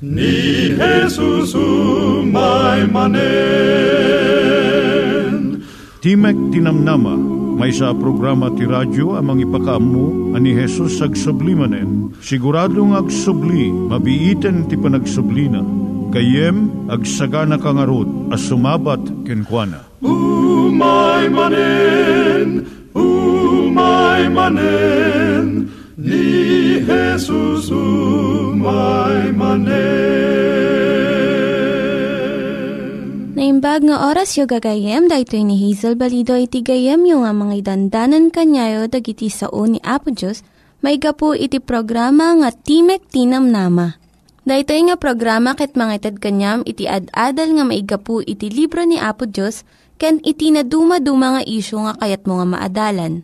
ni 0.00 0.72
Jesus 0.72 1.52
umay 1.52 2.88
manen. 2.88 3.20
Timek 6.00 6.36
Tinamnama, 6.48 7.20
may 7.60 7.68
sa 7.76 7.92
programa 7.92 8.48
ti 8.56 8.64
radyo 8.64 9.20
amang 9.20 9.44
ipakaammo 9.44 10.32
ani 10.32 10.56
Jesus 10.56 11.04
ag 11.04 11.12
sublimanen. 11.12 12.16
Siguradong 12.24 12.96
ag 12.96 13.12
subli, 13.12 13.68
mabiiten 13.68 14.64
ti 14.72 14.80
panagsublina. 14.80 15.60
Kayem 16.10 16.88
ag 16.88 17.04
sagana 17.04 17.60
kangarot 17.60 18.32
as 18.32 18.40
sumabat 18.48 19.04
kenkwana. 19.28 19.84
Umay 20.00 21.28
manen, 21.28 22.64
umay 22.96 24.24
manen, 24.32 25.68
ni 26.00 26.69
Jesus 26.90 27.70
umay 27.70 29.30
manen. 29.30 29.70
Naimbag 33.38 33.86
nga 33.86 34.10
oras 34.10 34.34
yung 34.34 34.50
gagayem, 34.50 35.06
dahil 35.06 35.46
ni 35.46 35.56
Hazel 35.70 35.94
Balido 35.94 36.34
iti 36.34 36.66
gayem 36.66 37.06
yung 37.06 37.22
nga 37.22 37.30
mga 37.30 37.72
dandanan 37.72 38.34
kanyayo 38.34 38.90
dagiti 38.90 39.30
sao 39.30 39.70
ni 39.70 39.78
Apo 39.86 40.10
Diyos, 40.10 40.42
may 40.82 40.98
gapu 40.98 41.38
iti 41.38 41.62
programa 41.62 42.34
nga 42.42 42.50
Timek 42.50 43.06
Tinam 43.06 43.54
Nama. 43.54 43.94
Dahito 44.42 44.74
nga 44.74 44.98
programa 44.98 45.54
ket 45.54 45.78
mga 45.78 46.02
itad 46.02 46.16
kanyam 46.18 46.66
iti 46.66 46.90
ad-adal 46.90 47.54
nga 47.54 47.64
maigapu 47.64 48.18
iti 48.18 48.50
libro 48.50 48.82
ni 48.82 48.98
Apo 48.98 49.30
Diyos, 49.30 49.62
ken 50.00 50.18
iti 50.26 50.50
na 50.50 50.66
dumaduma 50.66 51.38
nga 51.38 51.42
isyo 51.46 51.86
nga 51.86 51.94
kayat 52.02 52.26
mo 52.26 52.42
nga 52.42 52.46
maadalan. 52.58 53.22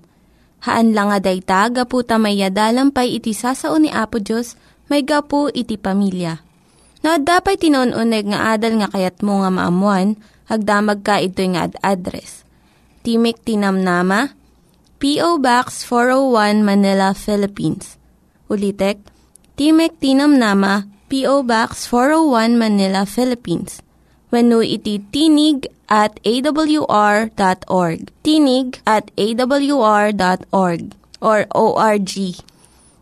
Haan 0.66 0.98
lang 0.98 1.14
nga 1.14 1.22
dayta, 1.22 1.70
gapu 1.70 2.02
tamay 2.02 2.42
pay 2.90 3.08
iti 3.14 3.30
sasao 3.30 3.78
ni 3.78 3.86
Apo 3.86 4.18
Diyos, 4.18 4.58
may 4.90 5.06
gapu 5.06 5.46
iti 5.54 5.78
pamilya. 5.78 6.42
No, 7.06 7.22
dapat 7.22 7.62
tinon-uneg 7.62 8.34
nga 8.34 8.58
adal 8.58 8.82
nga 8.82 8.90
kayat 8.90 9.22
mo 9.22 9.46
nga 9.46 9.50
maamuan, 9.54 10.18
hagdamag 10.50 11.06
ka 11.06 11.22
ito 11.22 11.38
nga 11.54 11.70
ad-address. 11.70 12.42
Timik 13.06 13.38
Tinamnama, 13.46 14.34
P.O. 14.98 15.38
Box 15.38 15.86
401 15.86 16.66
Manila, 16.66 17.14
Philippines. 17.14 17.94
Ulitek, 18.50 18.98
Timek 19.54 19.94
Tinamnama, 20.02 20.90
P.O. 21.06 21.46
Box 21.46 21.86
401 21.86 22.58
Manila, 22.58 23.06
Philippines. 23.06 23.85
When 24.30 24.50
iti 24.50 24.98
tinig 25.14 25.70
at 25.86 26.18
awr.org. 26.26 28.00
Tinig 28.26 28.68
at 28.82 29.10
awr.org 29.14 30.82
or 31.22 31.38
ORG. 31.54 32.14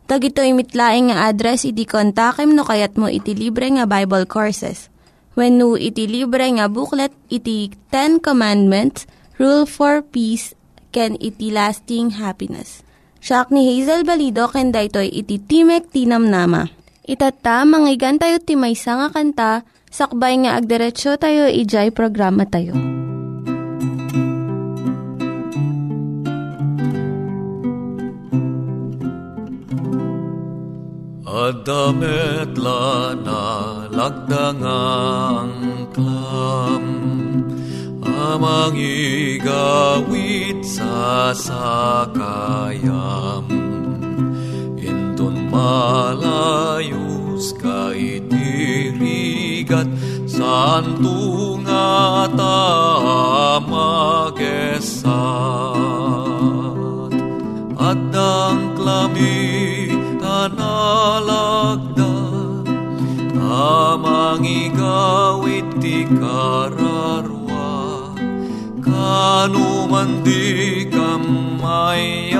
Tag 0.04 0.20
ito 0.20 0.44
imitlaing 0.44 1.08
nga 1.08 1.32
address 1.32 1.64
iti 1.64 1.88
kontakem 1.88 2.52
no 2.52 2.60
kayat 2.68 3.00
mo 3.00 3.08
iti 3.08 3.32
libre 3.32 3.72
nga 3.72 3.88
Bible 3.88 4.28
Courses. 4.28 4.92
When 5.32 5.56
no 5.56 5.80
iti 5.80 6.04
libre 6.04 6.44
nga 6.44 6.68
booklet 6.68 7.10
iti 7.32 7.72
Ten 7.88 8.20
Commandments, 8.20 9.08
Rule 9.40 9.64
for 9.64 10.04
Peace, 10.04 10.52
ken 10.94 11.16
iti 11.18 11.50
lasting 11.50 12.20
happiness. 12.20 12.84
Siya 13.24 13.48
ni 13.48 13.64
Hazel 13.64 14.04
Balido 14.04 14.46
ken 14.52 14.70
daytoy 14.70 15.08
iti 15.08 15.40
Timek 15.40 15.88
Tinamnama. 15.88 16.68
Itata 17.08 17.64
manggigan 17.64 18.20
tayo 18.20 18.36
timaysa 18.40 19.00
nga 19.00 19.08
kanta 19.08 19.50
sakbay 19.94 20.34
nga 20.42 20.58
agderetsyo 20.58 21.14
tayo 21.22 21.46
ijay 21.46 21.94
programa 21.94 22.42
tayo. 22.42 22.74
Adamet 31.34 32.54
lana 32.56 33.90
lagdangang 33.90 35.90
klam 35.90 36.86
Amang 38.06 38.78
igawit 38.78 40.62
sa 40.62 41.34
sakayam 41.34 43.50
Intun 44.78 45.50
malayus 45.52 47.52
ka 47.58 47.90
itirigat 47.92 49.23
Santo 50.28 51.56
nga 51.64 52.28
tamagesat 52.28 53.64
At 57.80 58.12
ang 58.12 58.76
klami 58.76 59.88
tanalagda 60.20 62.12
Amang 63.44 64.42
igawit 64.42 65.78
ti 65.78 66.02
kararwa. 66.08 67.70
Kanuman 68.84 70.20
di 70.26 70.84
kamayagus 70.92 72.34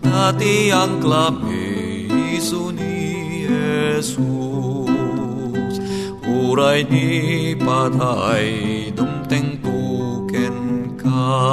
Tati 0.00 0.72
ang 0.72 1.02
klapi 1.02 2.06
iso 2.38 2.70
ni 2.70 3.42
Jesus 3.44 4.77
Uray 6.48 6.80
ni 6.88 7.52
patay 7.52 8.88
dumteng 8.96 9.60
tuken 9.60 10.56
ka. 10.96 11.44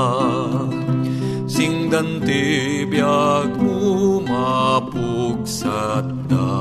Singdan 1.52 2.24
ti 2.24 2.88
biag 2.88 3.60
mo 3.60 4.24
mapugsat 4.24 6.08
da 6.32 6.56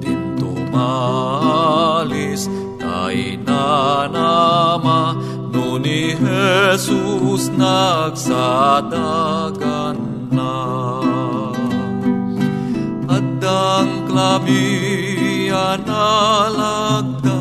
Dinto 0.00 0.56
malis 0.72 2.48
tay 2.80 3.36
nanama 3.44 5.20
No 5.52 5.76
ni 5.76 6.16
Jesus 6.16 7.52
nagsadagan 7.60 10.00
na 10.32 10.64
klabi 15.54 15.86
analagda 15.86 17.38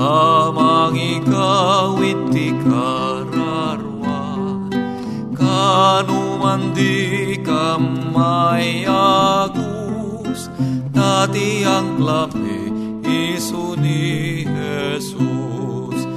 Amang 0.00 0.96
ikawit 0.96 2.32
ti 2.32 2.56
kararwa 2.64 4.24
Kanuman 5.36 6.72
di 6.72 7.36
kamayagus 7.44 8.80
Dati 10.88 11.68
ang 11.68 12.00
klabi 12.00 12.72
iso 13.04 13.76
ni 13.76 14.48
Jesus 14.48 16.08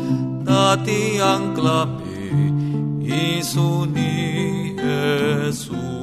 Dati 0.47 1.19
ang 1.19 1.51
klabi 1.51 2.47
iso 3.03 3.83
ni 3.83 4.71
Jesus 4.79 6.02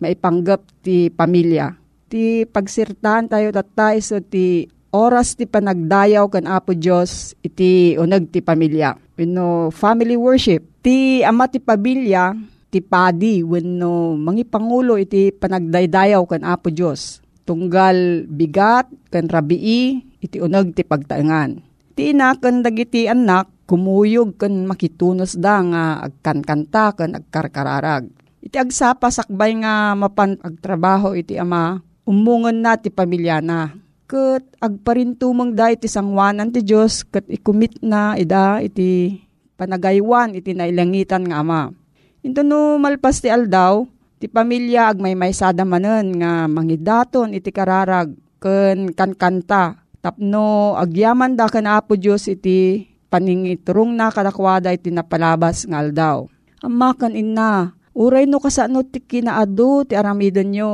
maipanggap 0.00 0.62
ti 0.84 1.08
pamilya. 1.12 1.76
Ti 2.06 2.46
pagsirtahan 2.46 3.26
tayo 3.26 3.50
tatay 3.50 3.98
so 3.98 4.22
ti 4.22 4.70
oras 4.94 5.34
ti 5.34 5.44
panagdayaw 5.44 6.30
kan 6.30 6.46
Apo 6.46 6.72
Diyos 6.72 7.34
iti 7.42 7.98
unag 7.98 8.30
ti 8.30 8.40
pamilya. 8.40 8.96
Wenno 9.18 9.68
family 9.74 10.14
worship. 10.14 10.64
Ti 10.80 11.26
ama 11.26 11.50
ti 11.50 11.58
pamilya 11.58 12.36
ti 12.70 12.82
padi 12.82 13.40
wenno 13.40 14.18
mangipangulo 14.18 15.00
iti 15.00 15.32
panagdaydayaw 15.32 16.22
kan 16.24 16.42
Apo 16.46 16.72
Diyos. 16.72 17.20
Tunggal 17.46 18.26
bigat 18.26 18.90
kan 19.10 19.30
rabii 19.30 20.02
iti 20.18 20.42
unag 20.42 20.74
ti 20.74 20.82
pagtaengan. 20.82 21.62
Ti 21.96 22.12
inakan 22.12 22.60
dagiti 22.60 23.06
anak 23.08 23.48
kumuyog 23.66 24.38
kan 24.38 24.66
makitunos 24.66 25.38
da 25.38 25.62
nga 25.62 25.84
agkankanta 26.06 26.94
kan 26.94 27.18
agkarkararag. 27.18 28.15
Iti 28.46 28.62
agsapa 28.62 29.10
sakbay 29.10 29.58
nga 29.58 29.98
mapan 29.98 30.38
agtrabaho 30.38 31.18
iti 31.18 31.34
ama, 31.34 31.82
umungon 32.06 32.62
na 32.62 32.78
ti 32.78 32.94
pamilya 32.94 33.42
na. 33.42 33.74
Kat 34.06 34.46
agparintumang 34.62 35.50
da 35.50 35.74
iti 35.74 35.90
sangwanan 35.90 36.54
ti 36.54 36.62
Diyos 36.62 37.02
kat 37.02 37.26
ikumit 37.26 37.82
na 37.82 38.14
ida 38.14 38.62
iti 38.62 39.18
panagaywan 39.58 40.38
iti 40.38 40.54
nailangitan 40.54 41.26
nga 41.26 41.42
ama. 41.42 41.74
Ito 42.22 42.46
no 42.46 42.78
malpas 42.78 43.18
ti 43.18 43.26
aldaw, 43.26 43.82
ti 44.22 44.30
pamilya 44.30 44.94
agmay 44.94 45.18
may 45.18 45.34
sada 45.34 45.66
manen 45.66 46.22
nga 46.22 46.46
mangidaton 46.46 47.34
iti 47.34 47.50
kararag 47.50 48.14
ken 48.38 48.94
kankanta. 48.94 49.82
Tapno 49.98 50.78
agyaman 50.78 51.34
da 51.34 51.50
kan 51.50 51.66
apo 51.66 51.98
Diyos 51.98 52.30
iti 52.30 52.86
paningiturong 53.10 53.90
na 53.90 54.14
kadakwada 54.14 54.70
iti 54.70 54.94
napalabas 54.94 55.66
nga 55.66 55.82
aldaw. 55.82 56.30
Amma 56.62 56.96
kan 56.96 57.12
inna, 57.12 57.75
uray 57.96 58.28
no 58.28 58.36
kasano 58.36 58.84
ti 58.84 59.00
kinaado 59.00 59.88
ti 59.88 59.96
aramidon 59.96 60.52
nyo. 60.52 60.72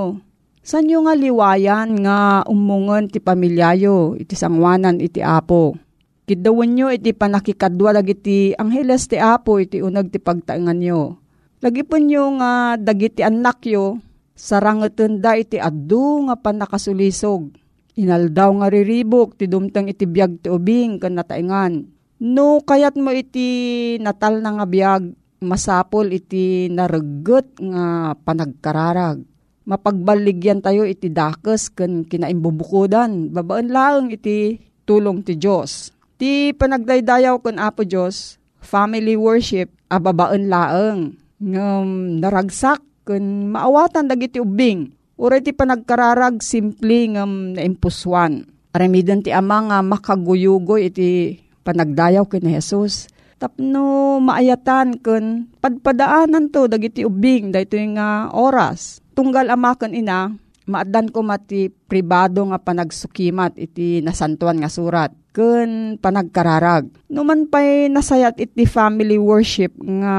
San 0.62 0.86
nga 0.86 1.14
liwayan 1.14 2.02
nga 2.02 2.42
umungan 2.46 3.06
ti 3.10 3.22
pamilyayo 3.22 4.18
iti 4.18 4.34
sangwanan 4.34 4.98
iti 4.98 5.22
apo. 5.22 5.78
Kidawan 6.26 6.70
nyo 6.74 6.86
iti 6.90 7.10
panakikadwa 7.10 7.98
dagiti 7.98 8.54
angheles 8.54 9.10
ti 9.10 9.18
apo 9.18 9.58
iti 9.58 9.82
unag 9.82 10.10
ti 10.10 10.22
pagtaingan 10.22 10.78
nyo. 10.78 11.18
Lagi 11.62 11.82
po 11.86 11.98
nyo 11.98 12.42
nga 12.42 12.74
dagiti 12.78 13.22
anak 13.22 13.66
yo, 13.70 13.98
sarangetan 14.34 15.22
da 15.22 15.38
iti 15.38 15.58
addu 15.62 16.26
nga 16.26 16.34
panakasulisog. 16.38 17.54
Inaldaw 17.98 18.50
nga 18.62 18.66
riribok 18.70 19.38
ti 19.38 19.46
dumtang 19.46 19.90
iti 19.90 20.06
biyag 20.06 20.46
ti 20.46 20.48
ubing 20.50 20.98
kan 21.02 21.14
nataingan. 21.18 21.86
No 22.22 22.62
kayat 22.62 22.94
mo 22.98 23.10
iti 23.10 23.98
natal 23.98 24.38
na 24.42 24.62
nga 24.62 24.66
biyag, 24.66 25.10
masapol 25.42 26.08
iti 26.14 26.70
nareget 26.70 27.58
nga 27.58 28.14
panagkararag 28.22 29.26
mapagbaligyan 29.62 30.58
tayo 30.62 30.82
iti 30.82 31.10
dakes 31.10 31.70
ken 31.72 32.02
kinaimbubukudan. 32.06 33.30
Babaan 33.30 33.70
lang 33.70 34.02
iti 34.10 34.58
tulong 34.84 35.22
ti 35.22 35.38
Diyos. 35.38 35.94
Ti 36.18 36.54
panagdaydayaw 36.54 37.42
ken 37.42 37.58
Apo 37.58 37.82
Diyos, 37.82 38.38
family 38.62 39.18
worship, 39.18 39.70
ababaan 39.90 40.50
laeng. 40.50 41.18
Ngam 41.42 42.18
naragsak 42.22 42.82
ken 43.06 43.50
maawatan 43.50 44.06
dagiti 44.06 44.38
ubing. 44.38 44.94
Uray 45.18 45.42
ti 45.42 45.54
panagkararag 45.54 46.42
simple 46.42 47.14
ngam 47.14 47.58
naimpuswan. 47.58 48.46
Aramidon 48.72 49.22
ti 49.22 49.30
ama 49.30 49.60
nga 49.68 49.78
makaguyugoy 49.84 50.88
iti 50.88 51.38
panagdayaw 51.62 52.26
ken 52.26 52.48
Jesus 52.48 53.11
tapno 53.42 54.22
maayatan 54.22 55.02
ken 55.02 55.50
padpadaanan 55.58 56.54
to 56.54 56.70
dagiti 56.70 57.02
ubing 57.02 57.50
daytoy 57.50 57.98
nga 57.98 58.30
oras 58.30 59.02
tunggal 59.12 59.48
amakan 59.52 59.92
ina, 59.92 60.32
maadan 60.64 61.12
ko 61.12 61.20
mati 61.24 61.68
pribado 61.68 62.44
nga 62.48 62.58
panagsukimat 62.60 63.56
iti 63.60 64.00
nasantuan 64.00 64.60
nga 64.60 64.72
surat. 64.72 65.12
Kun 65.32 65.96
panagkararag. 65.96 66.92
Numan 67.08 67.48
pa'y 67.48 67.88
nasayat 67.88 68.36
iti 68.36 68.68
family 68.68 69.16
worship 69.16 69.72
nga 69.80 70.16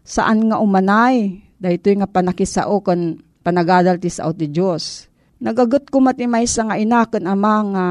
saan 0.00 0.48
nga 0.48 0.56
umanay. 0.60 1.44
Dahito 1.56 1.88
nga 1.92 2.08
panakisao 2.08 2.80
kan 2.84 3.20
panagadal 3.40 3.96
ti 4.00 4.12
sao 4.12 4.32
ti 4.32 4.48
Diyos. 4.48 5.08
Nagagot 5.40 5.92
ko 5.92 6.00
mati 6.00 6.24
may 6.24 6.48
sa 6.48 6.68
nga 6.68 6.80
inakan 6.80 7.24
ama 7.28 7.54
nga 7.72 7.86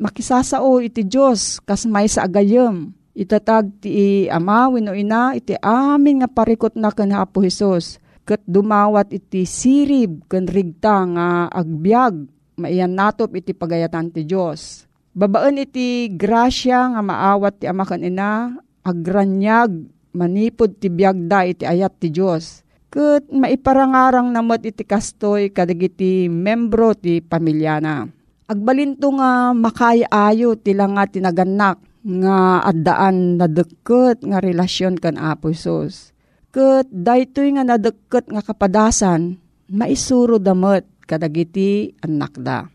makisasao 0.00 0.80
iti 0.84 1.04
Diyos 1.04 1.60
kas 1.64 1.88
may 1.88 2.08
sa 2.08 2.28
agayem. 2.28 2.92
Itatag 3.20 3.84
ti 3.84 4.24
ama 4.32 4.72
wino 4.72 4.96
ina 4.96 5.36
iti 5.36 5.52
amin 5.60 6.24
nga 6.24 6.28
parikot 6.32 6.72
na 6.72 6.88
kan 6.88 7.12
Apo 7.12 7.44
Jesus 7.44 8.00
ket 8.24 8.40
dumawat 8.48 9.12
iti 9.12 9.44
sirib 9.44 10.24
ken 10.24 10.48
rigta 10.48 11.04
nga 11.04 11.52
agbyag 11.52 12.16
maiyan 12.56 12.96
natop 12.96 13.36
iti 13.36 13.52
pagayatan 13.52 14.08
ti 14.08 14.24
Dios. 14.24 14.88
Babaan 15.12 15.60
iti 15.60 16.08
grasya 16.16 16.96
nga 16.96 17.02
maawat 17.04 17.60
ti 17.60 17.68
ama 17.68 17.84
ken 17.84 18.08
ina 18.08 18.56
agranyag 18.88 19.68
manipod 20.16 20.80
ti 20.80 20.88
biyagda 20.88 21.44
iti 21.44 21.68
ayat 21.68 22.00
ti 22.00 22.08
Dios. 22.08 22.64
Ket 22.88 23.28
maiparangarang 23.28 24.32
namot 24.32 24.64
iti 24.64 24.80
kastoy 24.80 25.52
kadagiti 25.52 26.24
membro 26.32 26.96
ti 26.96 27.20
pamilyana. 27.20 28.08
Agbalinto 28.48 29.12
nga 29.12 29.52
makaayo 29.52 30.56
tila 30.56 30.88
nga 30.88 31.04
tinaganak 31.04 31.89
nga 32.04 32.64
addaan 32.64 33.36
na 33.36 33.46
deket 33.46 34.24
nga 34.24 34.40
relasyon 34.40 34.96
kan 34.96 35.20
Apo 35.20 35.52
Isos. 35.52 36.16
Kat 36.50 36.88
daytoy 36.90 37.54
nga 37.54 37.62
nadeket 37.62 38.26
nga 38.26 38.42
kapadasan, 38.42 39.38
maisuro 39.70 40.42
damot 40.42 40.82
kadagiti 41.06 41.94
anak 42.02 42.34
da. 42.40 42.66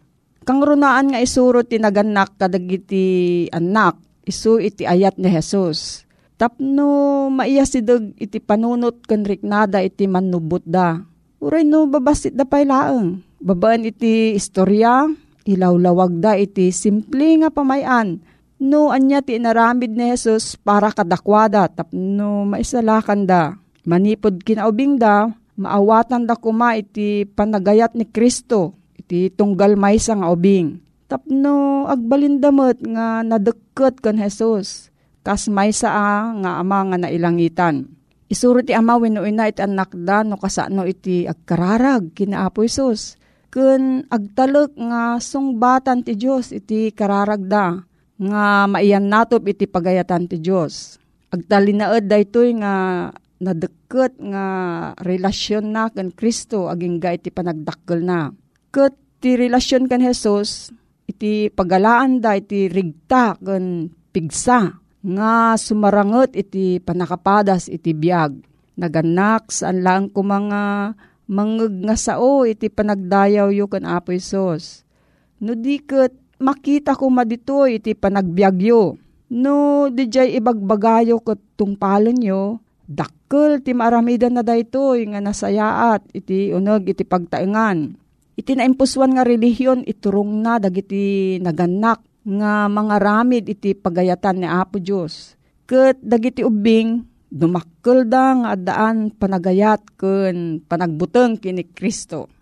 Kang 0.45 0.61
runaan 0.61 1.11
nga 1.11 1.19
isuro 1.19 1.65
tinaganak 1.65 2.37
kadagiti 2.37 3.47
anak, 3.49 3.99
isu 4.23 4.61
iti 4.61 4.85
ayat 4.85 5.17
ni 5.17 5.27
Jesus. 5.27 6.05
Tapno 6.35 7.27
maiya 7.31 7.63
sideg 7.63 8.13
iti 8.19 8.43
panunot 8.43 9.07
ken 9.07 9.23
riknada 9.23 9.79
iti 9.79 10.05
manubot 10.05 10.61
da. 10.63 10.99
Uray 11.39 11.63
no 11.63 11.87
babasit 11.87 12.35
da 12.35 12.43
pay 12.43 12.67
laeng. 12.67 13.23
Babaan 13.39 13.87
iti 13.87 14.35
istorya, 14.35 15.07
ilawlawag 15.47 16.19
da 16.19 16.35
iti 16.35 16.69
simple 16.71 17.43
nga 17.43 17.49
pamayan. 17.51 18.19
No 18.59 18.89
anya 18.91 19.19
ti 19.19 19.35
inaramid 19.35 19.91
ni 19.93 20.15
Jesus 20.15 20.55
para 20.55 20.91
kadakwada 20.91 21.67
tapno 21.67 22.47
maisalakan 22.47 23.27
da 23.27 23.59
Manipod 23.85 24.41
kinaubing 24.41 24.97
da, 24.97 25.29
maawatan 25.61 26.25
da 26.25 26.33
kuma 26.33 26.73
iti 26.73 27.29
panagayat 27.29 27.93
ni 27.93 28.09
Kristo, 28.09 28.73
iti 28.97 29.29
tunggal 29.29 29.77
maysa 29.77 30.17
nga 30.17 30.33
ubing. 30.33 30.81
Tapno 31.05 31.85
agbalindamot 31.85 32.81
nga 32.81 33.21
nadeket 33.21 34.01
kan 34.01 34.17
Jesus, 34.17 34.89
kas 35.21 35.45
maysa 35.45 35.93
a 35.93 36.33
nga 36.33 36.51
ama 36.57 36.89
nga 36.89 36.97
nailangitan. 36.97 37.85
Isuro 38.25 38.65
ti 38.65 38.73
ama 38.73 38.97
wino 38.97 39.21
ina 39.21 39.45
iti 39.45 39.61
anak 39.61 39.93
da 39.93 40.25
no 40.25 40.41
kasano 40.41 40.81
iti 40.81 41.29
agkararag 41.29 42.17
kina 42.17 42.49
Apo 42.49 42.65
Isus. 42.65 43.21
Kun 43.53 44.09
agtalek 44.09 44.73
nga 44.73 45.21
sungbatan 45.21 46.01
ti 46.01 46.17
Diyos 46.17 46.49
iti 46.49 46.89
kararag 46.89 47.45
da 47.45 47.85
nga 48.15 48.65
maiyan 48.69 49.11
natop 49.11 49.43
iti 49.47 49.67
pagayatan 49.67 50.31
ti 50.31 50.39
Diyos. 50.39 50.99
Agtalinaed 51.31 52.07
da 52.07 52.15
ito'y 52.19 52.55
nga 52.63 52.73
nadeket 53.43 54.15
nga 54.19 54.45
relasyon 55.03 55.75
na 55.75 55.91
kan 55.91 56.11
Kristo 56.15 56.71
aging 56.71 57.03
ga 57.03 57.15
iti 57.15 57.27
panagdakkel 57.29 57.99
na. 58.01 58.31
Ket 58.71 58.95
ti 59.19 59.35
relasyon 59.35 59.91
kan 59.91 59.99
Jesus 59.99 60.71
iti 61.05 61.51
pagalaan 61.51 62.23
da 62.23 62.39
iti 62.39 62.71
rigta 62.71 63.35
kan 63.37 63.91
pigsa 64.15 64.79
nga 65.05 65.53
sumaranget 65.59 66.33
iti 66.33 66.79
panakapadas 66.81 67.69
iti 67.69 67.93
biag. 67.93 68.41
Naganak 68.75 69.53
saan 69.53 69.85
lang 69.85 70.11
ko 70.11 70.25
mga 70.25 70.95
mangeg 71.31 71.73
nga 71.85 71.95
sao 71.95 72.43
iti 72.43 72.67
panagdayaw 72.67 73.53
yu 73.53 73.69
kan 73.69 73.85
Apo 73.85 74.11
Isos. 74.11 74.83
No 75.39 75.53
di 75.53 75.79
ket 75.83 76.24
makita 76.39 76.97
ko 76.97 77.07
madito 77.11 77.67
iti 77.67 77.95
panagbiagyo. 77.95 78.97
No 79.35 79.89
di 79.89 80.05
jay 80.05 80.37
ibagbagayo 80.37 81.17
ket 81.25 81.41
tungpalon 81.57 82.21
yo, 82.21 82.61
dakkel 82.85 83.59
ti 83.65 83.73
maaramidan 83.73 84.37
na 84.37 84.43
daytoy 84.45 85.09
nga 85.09 85.19
nasayaat 85.19 86.05
iti 86.13 86.53
unog 86.53 86.85
iti 86.85 87.01
pagtaengan. 87.01 87.97
Iti 88.35 88.51
naimpuswan 88.53 89.15
nga 89.15 89.23
relihiyon 89.23 89.87
iturong 89.87 90.43
na 90.43 90.59
dagiti 90.59 91.39
naganak 91.39 92.03
nga 92.25 92.67
mga 92.67 92.95
ramid 92.99 93.45
iti 93.47 93.73
pagayatan 93.73 94.43
ni 94.43 94.47
Apo 94.49 94.77
Diyos. 94.77 95.39
Ket 95.65 95.97
dagiti 96.03 96.45
ubing 96.45 97.01
dumakkel 97.31 98.05
da 98.05 98.35
nga 98.37 98.47
adaan 98.53 99.09
panagayat 99.15 99.81
ken 99.97 100.61
panagbuteng 100.67 101.41
kini 101.41 101.65
Kristo. 101.71 102.34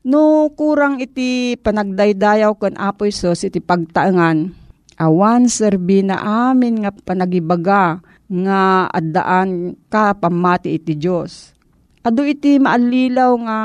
No 0.00 0.48
kurang 0.56 0.96
iti 0.96 1.60
panagdaydayaw 1.60 2.56
ken 2.56 2.72
Apo 2.80 3.04
Isos 3.04 3.44
iti 3.44 3.60
pagtaengan, 3.60 4.48
awan 4.96 5.44
serbi 5.44 6.00
na 6.00 6.48
amin 6.48 6.80
nga 6.80 6.90
panagibaga 6.92 8.00
nga 8.24 8.88
addaan 8.88 9.76
ka 9.92 10.16
pamati 10.16 10.80
iti 10.80 10.96
Diyos. 10.96 11.52
Ado 12.00 12.24
iti 12.24 12.56
maalilaw 12.56 13.32
nga 13.44 13.58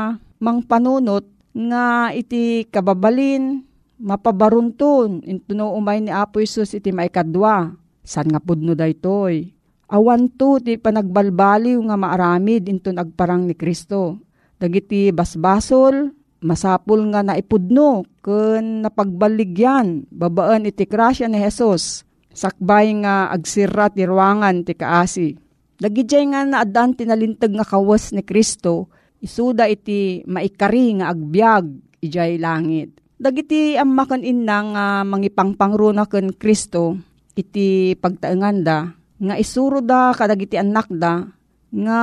mangpanunot 0.43 1.23
nga 1.55 2.11
iti 2.11 2.67
kababalin 2.67 3.63
mapabarunton 3.95 5.23
intuno 5.23 5.71
umay 5.71 6.03
ni 6.03 6.11
Apo 6.11 6.43
Isus 6.43 6.75
iti 6.75 6.91
maikadwa. 6.91 7.79
San 8.03 8.27
nga 8.27 8.43
pudno 8.43 8.75
daytoy. 8.75 9.55
Awan 9.87 10.27
to 10.35 10.59
ti 10.59 10.75
panagbalbaliw 10.75 11.79
nga 11.79 11.95
maaramid 11.95 12.67
inton 12.67 12.99
agparang 12.99 13.47
ni 13.47 13.55
Kristo. 13.55 14.19
Dagiti 14.59 15.11
basbasol 15.15 16.14
masapul 16.43 17.11
nga 17.13 17.23
naipudno 17.23 18.03
ken 18.23 18.83
napagbaligyan 18.83 20.07
babaan 20.11 20.67
iti 20.67 20.83
krasya 20.89 21.31
ni 21.31 21.39
Jesus 21.39 22.05
sakbay 22.35 22.91
nga 23.01 23.31
agsira 23.31 23.87
ti 23.87 24.03
ruangan 24.03 24.67
ti 24.67 24.75
kaasi. 24.75 25.39
Dagijay 25.79 26.23
nga 26.35 26.43
naadan 26.43 26.95
tinalintag 26.95 27.55
nga 27.55 27.65
kawas 27.65 28.11
ni 28.11 28.21
Kristo 28.21 28.91
isuda 29.23 29.65
iti 29.71 30.21
maikari 30.27 30.99
nga 30.99 31.15
agbyag 31.15 31.65
ijay 32.03 32.37
langit. 32.37 32.99
Dagiti 33.15 33.79
ammakan 33.79 34.27
inna 34.27 34.57
nga 34.75 34.85
mangipangpangruna 35.07 36.03
ken 36.11 36.35
Kristo 36.35 36.99
iti 37.35 37.95
pagtaenganda 37.95 38.91
nga 39.15 39.35
isuro 39.39 39.79
da 39.79 40.11
kadagiti 40.11 40.59
anak 40.59 40.91
da 40.91 41.23
nga 41.71 41.99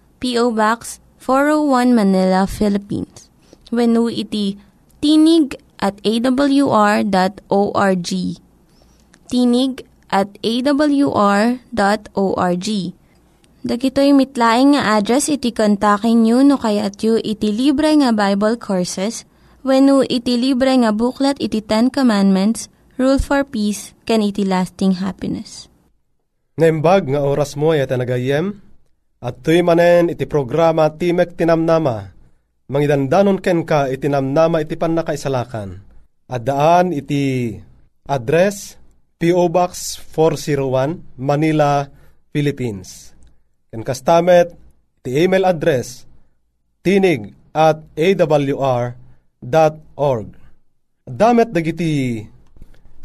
P.O. 0.21 0.53
Box 0.53 1.01
401 1.17 1.97
Manila, 1.97 2.45
Philippines. 2.45 3.33
When 3.73 3.97
iti 4.13 4.61
tinig 5.01 5.57
at 5.81 5.97
awr.org. 6.05 7.09
Tinig 9.25 9.73
at 10.13 10.29
awr.org. 10.45 11.57
Dagitoy 13.61 14.09
mitlaing 14.17 14.73
nga 14.73 14.97
address 14.97 15.29
iti 15.29 15.53
kontakin 15.53 16.25
nyo 16.25 16.41
no 16.41 16.57
kayat 16.57 16.97
yu 17.01 17.17
iti 17.21 17.53
libre 17.53 17.93
nga 17.97 18.09
Bible 18.09 18.57
Courses 18.57 19.25
when 19.61 19.85
iti 20.09 20.37
libre 20.37 20.73
nga 20.81 20.89
buklat 20.89 21.37
iti 21.37 21.61
Ten 21.61 21.93
Commandments, 21.93 22.69
Rule 22.97 23.21
for 23.21 23.45
Peace, 23.45 23.93
can 24.09 24.25
iti 24.25 24.41
lasting 24.41 24.97
happiness. 24.97 25.69
Naimbag 26.57 27.09
nga 27.09 27.21
oras 27.21 27.53
mo 27.53 27.73
ay 27.73 27.85
tanagayem, 27.85 28.57
at 29.21 29.45
tuy 29.45 29.61
manen 29.61 30.09
iti 30.09 30.25
programa 30.25 30.89
Timek 30.89 31.37
Tinamnama, 31.37 32.09
mangidandanon 32.73 33.37
ken 33.37 33.61
ka 33.61 33.85
iti 33.85 34.09
namnama 34.09 34.65
iti 34.65 34.73
pannakaisalakan. 34.73 35.77
At 36.25 36.41
daan 36.47 36.89
iti 36.89 37.53
address 38.09 38.81
P.O. 39.21 39.53
Box 39.53 40.01
401 40.09 41.21
Manila, 41.21 41.85
Philippines. 42.33 43.13
Ken 43.69 43.85
kastamet 43.85 44.57
iti 45.05 45.21
email 45.21 45.45
address 45.45 46.09
tinig 46.81 47.37
at 47.53 47.77
awr.org. 47.93 49.05
Damet 51.05 51.49
dagiti 51.53 52.25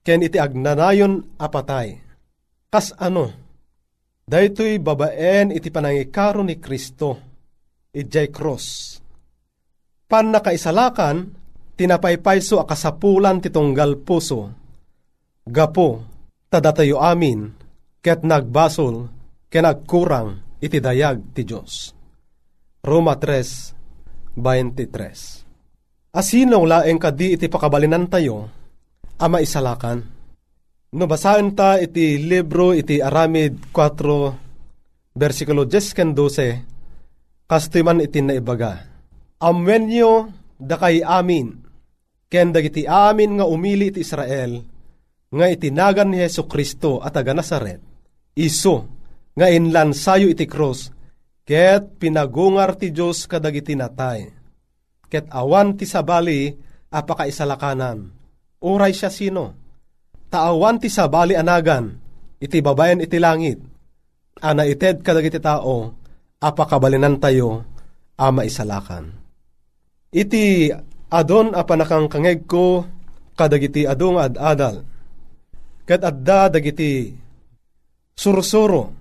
ken 0.07 0.23
iti 0.23 0.39
agnanayon 0.39 1.43
apatay. 1.43 1.99
Kas 2.71 2.95
ano? 2.95 3.35
Daytoy 4.23 4.79
babaen 4.79 5.51
iti 5.51 5.75
panangikaro 5.75 6.47
ni 6.47 6.63
Kristo, 6.63 7.19
ijay 7.91 8.31
cross 8.31 9.03
pan 10.07 10.31
nakaisalakan, 10.31 11.35
tinapaypayso 11.75 12.63
akasapulan 12.63 13.43
titunggal 13.43 13.99
puso. 14.03 14.51
Gapo, 15.47 16.03
tadatayo 16.51 16.99
amin, 17.03 17.55
ket 18.03 18.25
nagbasol, 18.27 19.09
ken 19.51 19.65
nagkurang 19.67 20.39
iti 20.63 20.81
dayag 20.83 21.21
ti 21.35 21.45
Diyos. 21.47 21.95
Roma 22.87 23.19
3.23 23.19 26.17
Asinong 26.17 26.65
laeng 26.65 26.99
kadi 27.03 27.35
iti 27.37 27.49
pakabalinan 27.51 28.09
tayo, 28.09 28.49
ama 29.21 29.41
isalakan. 29.43 30.01
No 30.97 31.05
basahin 31.05 31.53
ta 31.53 31.77
iti 31.77 32.17
libro 32.17 32.73
iti 32.73 33.05
Aramid 33.05 33.69
4, 33.75 35.13
versikulo 35.13 35.69
10 35.69 35.93
ken 35.93 36.17
12, 36.17 37.45
kastiman 37.45 38.01
iti 38.01 38.25
naibaga. 38.25 38.96
Amwenyo 39.37 40.33
da 40.57 40.81
kay 40.81 41.05
amin, 41.05 41.61
ken 42.33 42.57
dagiti 42.57 42.89
amin 42.89 43.37
nga 43.37 43.45
umili 43.45 43.93
iti 43.93 44.01
Israel, 44.01 44.65
nga 45.29 45.47
itinagan 45.53 46.09
ni 46.09 46.25
Heso 46.25 46.49
Kristo 46.49 47.05
at 47.05 47.13
aga 47.21 47.37
Nazaret, 47.37 47.85
iso 48.33 48.89
nga 49.37 49.53
inlan 49.53 49.93
sayo 49.93 50.33
iti 50.33 50.49
cross, 50.49 50.89
ket 51.45 52.01
pinagungar 52.01 52.81
ti 52.81 52.89
Diyos 52.89 53.29
kadagiti 53.29 53.77
natay. 53.77 54.33
Ket 55.13 55.29
awan 55.29 55.77
ti 55.77 55.85
sabali 55.85 56.57
apakaisalakanan. 56.89 58.09
Uray 58.65 58.97
siya 58.97 59.13
sino? 59.13 59.53
Taawan 60.33 60.81
ti 60.81 60.89
sabali 60.89 61.37
anagan, 61.37 61.93
iti 62.41 62.65
babayan 62.65 63.05
iti 63.05 63.21
langit. 63.21 63.61
Ana 64.41 64.65
ited 64.65 65.05
kadagiti 65.05 65.39
tao, 65.39 65.93
apakabalinan 66.41 67.21
tayo, 67.21 67.69
ama 68.17 68.49
isalakan. 68.49 69.26
Iti 70.17 70.73
adon 71.13 71.53
apanakang 71.53 72.09
kangeg 72.09 72.49
ko, 72.49 72.89
kadagiti 73.37 73.85
adong 73.85 74.17
ad-adal. 74.17 74.81
Ket 75.85 76.01
adda 76.01 76.49
dagiti 76.49 77.13
sursuro, 78.17 78.97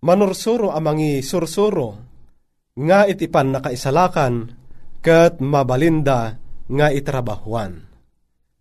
manursuro 0.00 0.72
amangi 0.72 1.20
sursuro, 1.20 1.88
nga 2.80 3.04
iti 3.04 3.28
pan 3.28 3.52
nakaisalakan, 3.52 4.34
ket 5.04 5.38
mabalinda 5.44 6.40
nga 6.64 6.88
itrabahuan. 6.96 7.84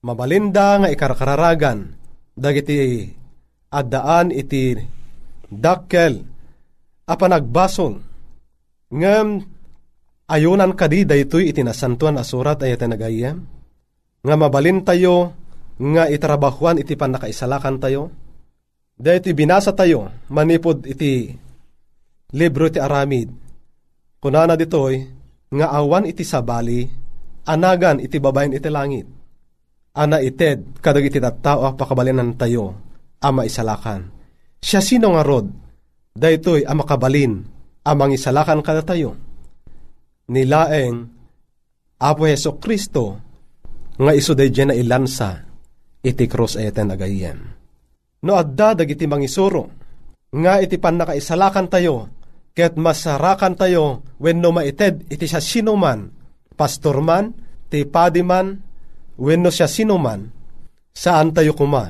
Mabalinda 0.04 0.84
nga 0.84 0.90
ikarkararagan, 0.92 1.96
dagiti 2.36 3.08
addaan 3.72 4.36
iti 4.36 4.76
dakkel, 5.48 6.20
apanagbasol, 7.08 8.04
ngem 8.92 9.57
ayunan 10.28 10.76
kadi 10.76 11.08
daytoy 11.08 11.50
iti 11.52 11.64
nasantuan 11.64 12.20
asurat 12.20 12.60
ay 12.64 12.76
nagayem, 12.76 13.44
nga 14.22 14.36
mabalin 14.36 14.84
tayo, 14.84 15.34
nga 15.80 16.12
itrabahuan 16.12 16.80
iti 16.80 16.94
pan 17.00 17.16
nakaisalakan 17.16 17.80
tayo, 17.80 18.12
Dahiti 18.98 19.30
binasa 19.38 19.78
tayo, 19.78 20.10
manipod 20.34 20.82
iti 20.90 21.30
libro 22.34 22.66
iti 22.66 22.82
aramid. 22.82 23.30
Kunana 24.18 24.58
ditoy, 24.58 25.06
nga 25.54 25.70
awan 25.70 26.10
iti 26.10 26.26
sabali, 26.26 26.82
anagan 27.46 28.02
iti 28.02 28.18
babayin 28.18 28.58
iti 28.58 28.70
langit. 28.74 29.06
Ana 29.94 30.18
ited, 30.18 30.82
kadag 30.82 31.06
iti 31.06 31.22
tattao 31.22 31.78
pakabalinan 31.78 32.34
tayo, 32.34 32.74
ama 33.22 33.46
isalakan. 33.46 34.10
Siya 34.58 34.82
sino 34.82 35.14
nga 35.14 35.22
rod, 35.22 35.46
daytoy 36.18 36.66
ama 36.66 36.82
kabalin, 36.82 37.46
amang 37.86 38.18
isalakan 38.18 38.66
kada 38.66 38.82
tayo. 38.82 39.14
Nilaeng, 40.28 40.98
Apo 42.04 42.28
Heso 42.28 42.60
Kristo, 42.60 43.18
nga 43.98 44.14
iso 44.14 44.36
day 44.38 44.52
na 44.68 44.76
ilansa, 44.76 45.48
iti 46.04 46.28
cross 46.30 46.60
eten 46.60 46.94
agayem 46.94 47.58
no 48.24 48.34
adda 48.36 48.74
dagiti 48.74 49.06
mangisuro. 49.06 49.70
Nga 50.34 50.54
iti 50.68 50.76
pan 50.76 51.00
nakaisalakan 51.00 51.68
tayo, 51.72 52.12
ket 52.52 52.76
masarakan 52.76 53.56
tayo 53.56 54.04
when 54.20 54.44
no 54.44 54.52
maited 54.52 55.08
iti 55.08 55.24
siya 55.24 55.40
sinuman, 55.40 56.12
pastor 56.58 57.00
man, 57.00 57.32
ti 57.72 57.88
padi 57.88 58.26
man, 58.26 58.60
when 59.16 59.40
no 59.46 59.50
siya 59.54 59.72
sinuman, 59.72 60.28
saan 60.92 61.32
tayo 61.32 61.56
kuma, 61.56 61.88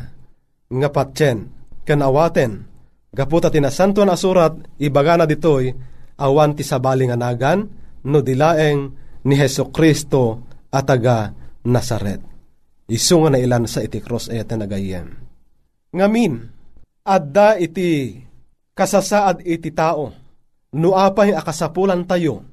nga 0.70 0.90
patyen, 0.94 1.50
ken 1.82 2.06
awaten, 2.06 2.70
gaputa 3.10 3.50
tinasantuan 3.50 4.14
asurat, 4.14 4.54
ibaga 4.78 5.18
na 5.18 5.26
ditoy, 5.26 5.74
awan 6.22 6.54
ti 6.54 6.62
sabaling 6.62 7.10
anagan, 7.10 7.66
no 8.08 8.24
dilaeng 8.24 8.80
ni 9.28 9.36
Heso 9.36 9.70
Kristo 9.70 10.48
ataga 10.72 11.36
Nazaret. 11.68 12.24
Isu 12.88 13.28
nga 13.28 13.36
na 13.36 13.40
ilan 13.44 13.68
sa 13.68 13.84
iti 13.84 14.00
cross 14.00 14.32
ete 14.32 14.56
nagayem 14.56 15.28
ngamin, 15.98 16.34
adda 17.08 17.58
iti 17.58 18.22
kasasaad 18.78 19.42
iti 19.42 19.74
tao, 19.74 20.14
nuapay 20.76 21.34
akasapulan 21.34 22.06
tayo, 22.06 22.46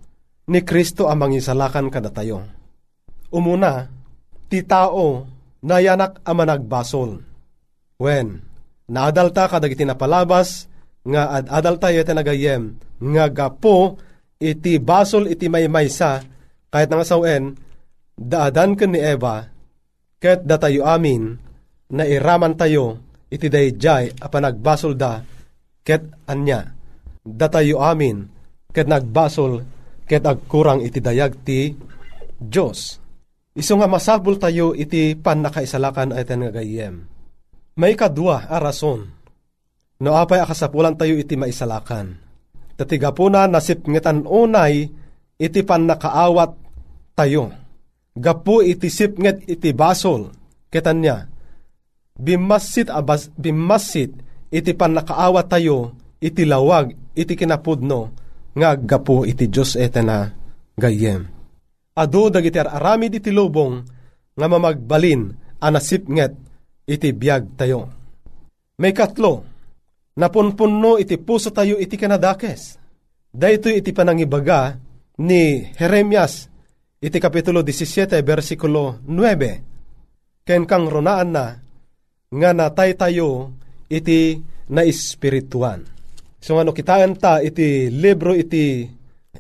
ni 0.49 0.65
Kristo 0.65 1.13
amang 1.13 1.37
isalakan 1.37 1.93
kada 1.93 2.09
tayo. 2.09 2.45
Umuna, 3.29 3.91
ti 4.49 4.63
tao 4.63 5.27
nayanak 5.65 6.25
ama 6.25 6.49
nagbasol. 6.49 7.21
When, 8.01 8.43
naadalta 8.89 9.49
kadag 9.51 9.75
iti 9.75 9.85
napalabas, 9.85 10.71
nga 11.05 11.37
ad 11.37 11.47
adalta 11.53 11.93
iti 11.93 12.13
nagayem, 12.13 12.81
nga 13.01 13.25
gapo 13.29 14.01
iti 14.45 14.77
basol 14.77 15.33
iti 15.33 15.49
maymaysa, 15.49 16.21
kahit 16.69 16.93
nga 16.93 17.07
sawen, 17.07 17.57
daadan 18.13 18.77
ka 18.77 18.85
ni 18.85 19.01
Eva, 19.01 19.49
ket 20.21 20.45
datayo 20.45 20.85
amin, 20.85 21.41
na 21.95 22.05
iraman 22.05 22.53
tayo, 22.53 23.01
iti 23.35 23.51
dayjay 23.51 24.15
a 24.23 24.27
panagbasol 24.31 24.95
da 24.95 25.19
ket 25.83 26.07
anya. 26.31 26.71
Datayo 27.25 27.83
amin 27.83 28.31
ket 28.71 28.87
nagbasol 28.87 29.65
ket 30.07 30.23
agkurang 30.23 30.85
iti 30.85 31.03
dayag 31.03 31.41
ti 31.43 31.75
Dios 32.37 33.01
iso 33.55 33.73
nga 33.79 33.87
masabol 33.87 34.37
tayo 34.37 34.75
iti 34.75 35.15
pan 35.15 35.41
nakaisalakan 35.41 36.11
ay 36.13 36.27
nga 36.27 36.51
gayem. 36.51 37.07
May 37.79 37.95
kadwa 37.99 38.47
a 38.47 38.59
rason. 38.63 39.11
No 40.03 40.19
apay 40.19 40.43
akasapulan 40.43 40.99
tayo 40.99 41.15
iti 41.15 41.39
maisalakan 41.39 42.24
tatiga 42.75 43.15
po 43.15 43.31
na 43.31 43.47
nasipngetan 43.47 44.27
unay 44.27 44.91
iti 45.39 45.61
pan 45.63 45.87
nakaawat 45.87 46.55
tayo 47.15 47.51
gapu 48.15 48.63
iti 48.63 48.91
sipnget 48.91 49.47
iti 49.51 49.75
basol 49.75 50.31
ketanya 50.71 51.27
bimasit 52.15 52.91
abas 52.91 53.31
bimasit 53.35 54.15
iti 54.55 54.71
panakaawa 54.71 55.43
tayo 55.51 55.99
iti 56.23 56.47
lawag 56.47 56.95
iti 57.19 57.35
kinapudno 57.35 58.15
nga 58.55 58.79
gapo 58.79 59.27
iti 59.27 59.51
Diyos 59.51 59.75
etena 59.75 60.31
gayem. 60.79 61.27
Ado 61.95 62.31
dagiti 62.31 62.59
aramid 62.59 63.19
iti 63.19 63.35
lubong 63.35 63.83
nga 64.35 64.47
mamagbalin 64.47 65.35
anasipnget 65.59 66.33
iti 66.87 67.11
biyag 67.11 67.59
tayo. 67.59 67.91
May 68.79 68.91
katlo, 68.91 69.47
napunpunno 70.15 70.99
iti 70.99 71.19
puso 71.19 71.51
tayo 71.51 71.79
iti 71.79 71.99
kanadakes. 71.99 72.79
Dahito 73.35 73.67
iti 73.67 73.91
panangibaga 73.91 74.79
ni 75.19 75.67
Jeremias 75.75 76.47
iti 77.03 77.19
kapitulo 77.19 77.67
17 77.67 78.23
versikulo 78.23 79.03
9. 79.07 80.47
Ken 80.47 80.63
kang 80.69 80.87
ronaan 80.87 81.29
na 81.35 81.47
nga 82.31 82.51
natay 82.55 82.95
tayo 82.95 83.55
iti 83.91 84.39
na 84.71 84.87
espirituan. 84.87 85.83
So 86.39 86.61
ano 86.61 86.77
kitaan 86.77 87.17
ta 87.17 87.41
iti 87.41 87.89
libro 87.91 88.37
iti 88.37 88.87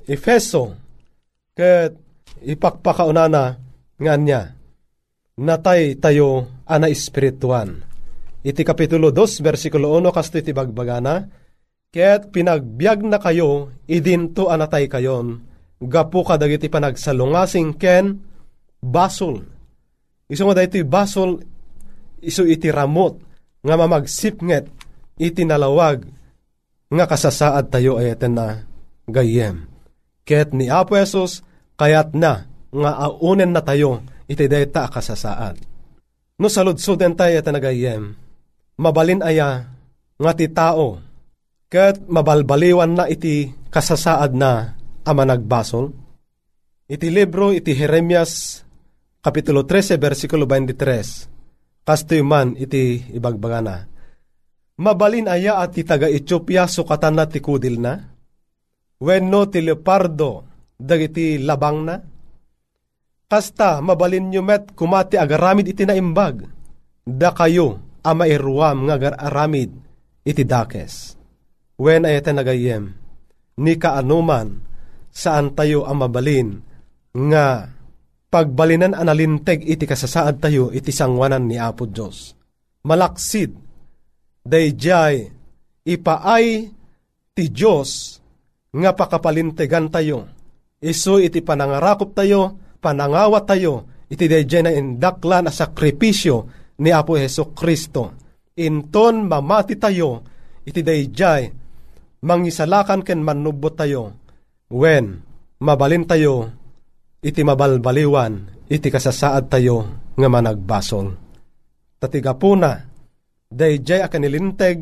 Efeso 0.05 0.75
ket 1.55 1.95
ipakpakaunana 2.45 3.45
nga 3.95 4.15
niya 4.19 4.53
natay 5.39 5.97
tayo 5.97 6.61
ana 6.67 6.91
espirituan. 6.91 7.93
Iti 8.44 8.61
kapitulo 8.61 9.09
2 9.09 9.40
versikulo 9.40 9.96
1 9.96 10.12
kasto 10.12 10.37
iti 10.37 10.52
bagbagana 10.52 11.24
ket 11.88 12.28
pinagbiag 12.28 13.00
na 13.09 13.16
kayo 13.16 13.72
idinto 13.88 14.52
anatay 14.52 14.85
kayon 14.85 15.40
gapu 15.80 16.20
kadagiti 16.20 16.68
panagsalungasing 16.68 17.72
ken 17.80 18.20
basol. 18.85 19.40
Iso 20.28 20.44
nga 20.44 20.61
daytoy 20.61 20.85
basol 20.85 21.40
iso 22.20 22.44
iti 22.44 22.68
ramot 22.68 23.16
nga 23.64 23.74
mamagsipnget 23.80 24.68
iti 25.16 25.42
nalawag 25.48 26.04
nga 26.92 27.04
kasasaad 27.09 27.72
tayo 27.72 27.96
ayaten 27.96 28.37
na 28.37 28.68
gayem. 29.09 29.64
Ket 30.24 30.52
ni 30.52 30.68
Apo 30.68 30.96
Esos 31.00 31.40
kayat 31.80 32.12
na 32.12 32.48
nga 32.68 32.90
aunen 33.09 33.57
na 33.57 33.64
tayo 33.64 34.04
iti 34.28 34.48
dayta 34.48 34.88
kasasaad. 34.88 35.61
No 36.40 36.48
saludsuden 36.52 37.16
tayo 37.16 37.38
iti 37.38 37.50
nagayem, 37.52 38.16
mabalin 38.79 39.23
aya 39.23 39.69
nga 40.15 40.33
ti 40.35 40.47
tao, 40.51 40.99
ket 41.71 42.07
mabalbaliwan 42.07 42.95
na 42.95 43.05
iti 43.11 43.51
kasasaad 43.71 44.33
na 44.35 44.79
ama 45.07 45.23
nagbasol. 45.27 45.91
Iti 46.85 47.09
libro 47.09 47.51
iti 47.51 47.73
Jeremias 47.73 48.61
Kapitulo 49.25 49.65
13, 49.65 49.97
versikulo 49.97 50.45
23 50.45 51.35
kastoy 51.85 52.21
man 52.21 52.57
iti 52.61 53.01
ibagbagana. 53.13 53.89
Mabalin 54.81 55.31
aya 55.31 55.63
at 55.63 55.73
ti 55.73 55.87
taga 55.87 56.11
Ethiopia 56.11 56.67
sukatan 56.67 57.15
na 57.17 57.25
ti 57.25 57.39
kudil 57.39 57.79
na? 57.79 57.95
Wenno 59.01 59.47
ti 59.49 59.65
leopardo 59.65 60.45
dagiti 60.77 61.39
labang 61.41 61.79
na? 61.87 61.97
Kasta 63.25 63.81
mabalin 63.81 64.29
nyo 64.29 64.43
met 64.45 64.77
kumati 64.77 65.17
agaramid 65.17 65.73
iti 65.73 65.89
naimbag, 65.89 66.45
da 67.07 67.33
kayo 67.33 67.81
ama 68.05 68.29
irwam 68.29 68.85
nga 68.87 69.17
aramid 69.17 69.73
iti 70.23 70.45
dakes. 70.45 71.17
When 71.81 72.07
ayete 72.07 72.31
nagayem, 72.31 72.95
ni 73.59 73.75
kaanuman 73.81 74.62
saan 75.11 75.57
tayo 75.57 75.88
ang 75.88 76.05
mabalin 76.05 76.49
nga 77.14 77.71
pagbalinan 78.31 78.95
analinteg 78.95 79.62
iti 79.62 79.87
kasasaad 79.87 80.43
tayo 80.43 80.71
iti 80.75 80.90
sangwanan 80.90 81.47
ni 81.47 81.59
Apo 81.59 81.87
Diyos. 81.87 82.35
Malaksid, 82.85 83.55
dayjay, 84.45 85.31
ipaay 85.87 86.47
ti 87.33 87.45
Diyos 87.49 88.21
nga 88.75 88.90
pakapalintegan 88.93 89.88
tayo. 89.88 90.29
Isu 90.85 91.23
iti 91.23 91.40
panangarakop 91.40 92.12
tayo, 92.12 92.59
panangawat 92.83 93.49
tayo, 93.49 93.88
iti 94.11 94.29
dayjay 94.29 94.62
na 94.67 94.73
indaklan 94.75 95.49
a 95.49 95.53
sakripisyo 95.55 96.63
ni 96.81 96.91
Apo 96.91 97.15
Heso 97.19 97.53
Kristo. 97.55 98.15
Inton 98.55 99.27
mamati 99.27 99.75
tayo, 99.75 100.23
iti 100.63 100.81
dayjay, 100.81 101.51
mangisalakan 102.23 103.03
ken 103.03 103.21
manubot 103.21 103.75
tayo, 103.75 104.15
when 104.71 105.21
mabalin 105.59 106.07
tayo, 106.07 106.55
iti 107.19 107.43
mabalbaliwan, 107.43 108.67
iti 108.71 108.89
kasasaad 108.95 109.51
tayo 109.51 109.77
nga 110.15 110.29
managbasol. 110.31 111.19
Tatiga 111.99 112.39
po 112.39 112.55
na, 112.55 112.79
dayjay 113.51 114.07
akanilinteg 114.07 114.77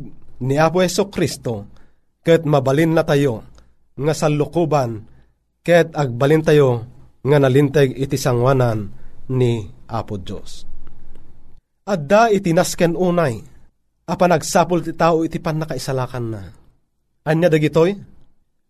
ni 0.45 0.55
Apo 0.61 0.85
Yeso 0.85 1.09
Kristo, 1.09 1.73
ket 2.21 2.45
mabalin 2.45 2.93
na 2.93 3.09
tayo, 3.09 3.47
nga 3.97 4.13
salukuban, 4.13 5.09
ket 5.65 5.97
agbalin 5.97 6.45
tayo, 6.45 6.85
nga 7.23 7.39
nalinteg 7.39 7.95
iti 7.95 8.19
sangwanan 8.19 8.91
ni 9.33 9.65
Apo 9.89 10.19
Diyos. 10.19 10.72
Adda 11.83 12.31
iti 12.31 12.55
nasken 12.55 12.95
unay, 12.95 13.43
apa 14.07 14.25
nagsapol 14.31 14.87
ti 14.87 14.95
tao 14.95 15.27
iti 15.27 15.43
pan 15.43 15.59
nakaisalakan 15.59 16.27
na. 16.31 16.43
Anya 17.27 17.51
dagitoy? 17.51 17.91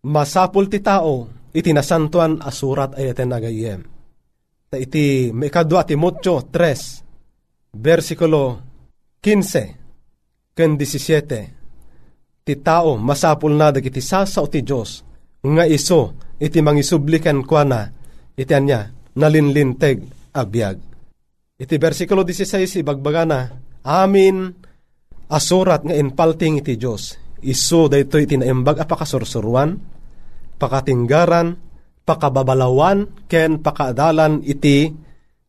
Masapol 0.03 0.65
ti 0.65 0.81
tao, 0.81 1.29
iti 1.53 1.69
nasantuan 1.69 2.41
asurat 2.41 2.97
ay 2.97 3.13
iten 3.13 3.29
nagayem. 3.29 3.81
Ta 4.67 4.81
iti 4.81 5.29
maikadwa 5.29 5.85
ti 5.85 5.93
Timotyo 5.93 6.49
3, 6.49 7.77
versikulo 7.77 8.41
15, 9.21 10.57
ken 10.57 10.71
17, 10.75 12.43
ti 12.43 12.53
tao 12.65 12.97
masapul 12.97 13.53
na 13.53 13.69
dagiti 13.69 14.01
sasao 14.01 14.49
ti 14.49 14.65
Diyos, 14.65 15.05
nga 15.45 15.63
iso 15.69 16.17
iti 16.41 16.59
mangisublikan 16.65 17.45
kwa 17.45 17.61
na, 17.61 17.81
iti 18.33 18.53
anya, 18.57 18.89
nalinlinteg 19.15 20.01
abiyag. 20.33 20.92
Iti 21.63 21.79
versikulo 21.79 22.27
16, 22.27 22.83
ibagbaga 22.83 23.23
na, 23.23 23.47
amin 23.87 24.51
asurat 25.31 25.87
nga 25.87 25.95
inpalting 25.95 26.59
iti 26.59 26.75
Diyos, 26.75 27.15
iso 27.39 27.87
dayto 27.87 28.19
iti 28.19 28.35
naimbag 28.35 28.83
apakasursuruan, 28.83 29.79
pakatinggaran, 30.59 31.55
pakababalawan, 32.03 33.07
ken 33.31 33.63
pakadalan 33.63 34.43
iti 34.43 34.91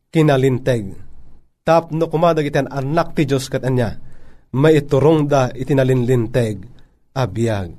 kinalinteg. 0.07 0.95
Tapno 1.67 2.07
kumadag 2.07 2.47
iti 2.47 2.63
anak 2.63 3.11
ti 3.11 3.27
Diyos 3.27 3.51
kat 3.51 3.67
anya, 3.67 3.99
may 4.55 4.79
iturong 4.79 5.27
da 5.27 5.51
iti 5.51 5.75
nalinlinteg, 5.75 6.63
abiyag. 7.11 7.75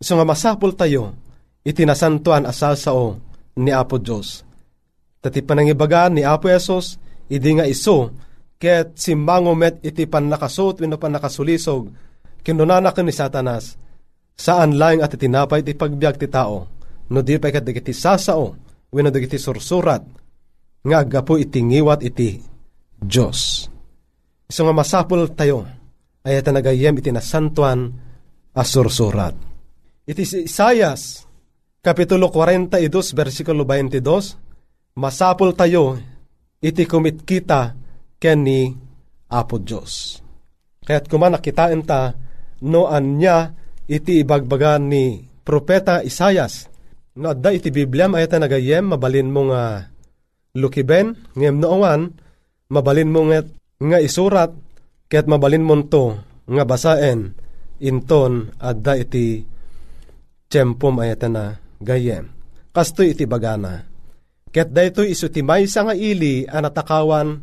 So 0.00 0.16
nga 0.16 0.24
masapol 0.24 0.72
tayo, 0.72 1.12
iti 1.60 1.84
nasantuan 1.84 2.48
asasao 2.48 3.20
ni 3.60 3.68
Apo 3.68 4.00
Diyos. 4.00 4.40
Tati 5.20 5.44
panangibaga 5.44 6.08
ni 6.08 6.24
Apo 6.24 6.48
Yesus, 6.48 7.03
idi 7.34 7.50
nga 7.58 7.66
iso, 7.66 8.14
ket 8.54 8.94
simbangomet 8.94 9.82
iti 9.82 10.06
pan 10.06 10.30
nakasot, 10.30 10.78
wino 10.78 10.96
pan 10.96 11.18
nakasulisog, 11.18 11.90
kinunanak 12.46 12.94
ni 13.02 13.10
Satanas, 13.10 13.74
saan 14.38 14.78
lang 14.78 15.02
at 15.02 15.14
itinapay 15.14 15.66
ti 15.66 15.74
pagbiag 15.74 16.16
ti 16.16 16.30
tao, 16.30 16.70
no 17.10 17.18
di 17.20 17.36
pa 17.42 17.50
kat 17.50 17.66
dagiti 17.66 17.90
sasao, 17.90 18.54
wino 18.94 19.10
dagiti 19.10 19.36
sursurat, 19.36 20.02
nga 20.84 20.96
agapo 21.02 21.34
iti 21.34 21.58
ngiwat 21.58 22.00
iti 22.06 22.38
Diyos. 23.02 23.66
So 24.46 24.64
nga 24.64 24.74
masapul 24.76 25.34
tayo, 25.34 25.66
ay 26.24 26.40
ita 26.40 26.54
nagayem 26.54 26.96
iti 27.00 27.10
nasantuan 27.12 27.92
as 28.54 28.68
sursurat. 28.70 29.34
Iti 30.04 30.22
si 30.24 30.44
Isayas, 30.44 31.24
Kapitulo 31.84 32.32
42, 32.32 33.12
versikulo 33.12 33.68
22, 33.68 34.96
masapul 34.96 35.52
tayo, 35.52 36.00
iti 36.64 36.88
kumit 36.88 37.28
kita 37.28 37.76
ken 38.16 38.40
ni 38.40 38.72
Apo 39.28 39.60
Diyos. 39.60 40.24
Kaya't 40.84 41.12
kumanak 41.12 41.44
kitain 41.44 41.84
ta, 41.84 42.16
no 42.64 42.88
anya 42.88 43.52
iti 43.84 44.24
ibagbagan 44.24 44.88
ni 44.88 45.20
Propeta 45.44 46.00
Isayas. 46.00 46.72
No 47.20 47.36
adda 47.36 47.52
iti 47.52 47.68
Biblia 47.68 48.08
ayata 48.08 48.40
nagayem 48.40 48.90
mabalin 48.90 49.28
mo 49.28 49.52
nga 49.52 49.86
lukiben 50.56 51.14
ngem 51.36 51.62
noowan 51.62 52.10
mabalin 52.72 53.12
mo 53.12 53.28
nga, 53.28 53.44
nga 53.78 53.98
isurat 54.02 54.50
ket 55.06 55.28
mabalin 55.28 55.62
mo 55.62 55.78
to 55.86 56.18
nga 56.48 56.64
basaen 56.66 57.38
inton 57.78 58.50
adda 58.58 58.98
iti 58.98 59.46
tiyempom 60.50 60.98
ayata 60.98 61.28
na 61.30 61.54
gayem. 61.78 62.30
Kasto 62.74 63.06
iti 63.06 63.22
bagana. 63.30 63.93
Ket 64.54 64.70
dayto 64.70 65.02
isu 65.02 65.34
ti 65.34 65.42
maysa 65.42 65.82
nga 65.82 65.98
ili 65.98 66.46
anatakawan 66.46 67.42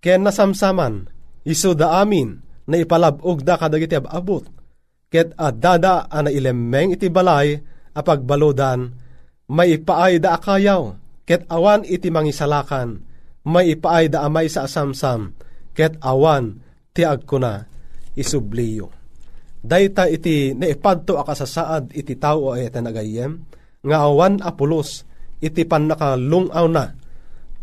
ken 0.00 0.24
nasamsaman 0.24 1.04
isu 1.44 1.76
da 1.76 2.00
amin 2.00 2.40
na 2.64 2.80
ipalabog 2.80 3.44
da 3.44 3.60
kadagiti 3.60 4.00
abot. 4.00 4.48
Ket 5.12 5.36
adada 5.36 6.08
ana 6.08 6.32
ilemmeng 6.32 6.96
iti 6.96 7.12
balay 7.12 7.60
apagbalodan 7.92 8.88
may 9.52 9.76
ipaay 9.76 10.16
da 10.16 10.40
akayaw 10.40 10.96
ket 11.28 11.44
awan 11.52 11.84
iti 11.84 12.08
mangisalakan 12.08 13.04
may 13.46 13.76
ipaay 13.76 14.08
da 14.10 14.24
amay 14.24 14.48
sa 14.48 14.64
asamsam 14.64 15.36
ket 15.76 16.00
awan 16.00 16.56
ti 16.96 17.04
agkuna 17.04 17.68
isubliyo. 18.16 18.88
Dayta 19.60 20.08
iti 20.08 20.56
naipadto 20.56 21.20
akasasaad 21.20 21.92
iti 21.92 22.16
tao 22.16 22.56
ay 22.56 22.72
nagayem 22.72 23.44
nga 23.84 24.08
awan 24.08 24.40
apulos 24.40 25.05
iti 25.40 25.62
pan 25.68 25.90
nakalungaw 25.90 26.66
na. 26.70 26.94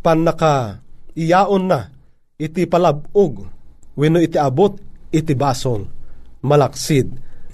Pan 0.04 0.26
naka 0.26 0.84
iyaon 1.18 1.70
na. 1.70 1.90
Iti 2.38 2.66
palabog. 2.66 3.48
Wenno 3.94 4.20
iti 4.20 4.38
abot 4.38 4.78
iti 5.14 5.34
basol. 5.38 5.86
Malaksid 6.44 7.08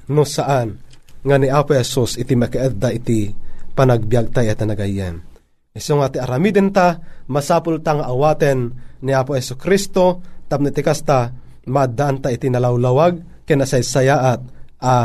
no 0.10 0.26
saan? 0.26 0.82
Nga 1.20 1.36
ni 1.36 1.48
Apo 1.52 1.76
Esos 1.76 2.16
iti 2.16 2.34
makaedda 2.34 2.96
iti 2.96 3.30
panagbiag 3.76 4.32
tayo 4.32 4.50
at 4.56 4.64
nagayem. 4.64 5.20
Iso 5.76 6.00
nga 6.00 6.08
ti 6.10 6.18
aramiden 6.18 6.72
ta, 6.72 7.00
masapul 7.28 7.84
tang 7.84 8.00
awaten 8.00 8.74
ni 9.04 9.12
Apo 9.12 9.36
Eso 9.36 9.60
Kristo, 9.60 10.24
tapno 10.48 10.72
ti 10.72 10.80
kasta, 10.80 11.36
maadaan 11.68 12.24
ta 12.24 12.32
iti 12.32 12.48
nalawlawag, 12.48 13.44
kinasaysayaat 13.46 14.42
a 14.80 14.96